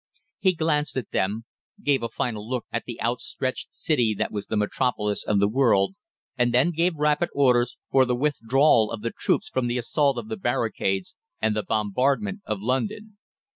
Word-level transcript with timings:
He 0.39 0.53
glanced 0.53 0.97
at 0.97 1.11
them, 1.11 1.45
gave 1.83 2.01
a 2.01 2.09
final 2.09 2.49
look 2.49 2.65
at 2.71 2.85
the 2.85 2.99
outstretched 3.03 3.71
city 3.71 4.15
that 4.17 4.31
was 4.31 4.47
the 4.47 4.57
metropolis 4.57 5.23
of 5.23 5.39
the 5.39 5.47
world, 5.47 5.93
and 6.35 6.51
then 6.51 6.71
gave 6.71 6.95
rapid 6.95 7.29
orders 7.35 7.77
for 7.91 8.03
the 8.03 8.15
withdrawal 8.15 8.89
of 8.91 9.03
the 9.03 9.11
troops 9.15 9.47
from 9.47 9.67
the 9.67 9.77
assault 9.77 10.17
of 10.17 10.27
the 10.27 10.37
barricades, 10.37 11.13
and 11.39 11.55
the 11.55 11.61
bombardment 11.61 12.41
of 12.47 12.59
London. 12.61 13.19